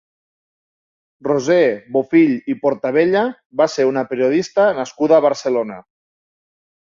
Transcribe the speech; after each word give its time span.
Roser 1.27 1.65
Bofill 1.97 2.33
i 2.53 2.55
Portabella 2.63 3.21
va 3.61 3.67
ser 3.73 3.87
una 3.91 4.05
periodista 4.13 4.65
nascuda 4.79 5.19
a 5.19 5.25
Barcelona. 5.27 5.77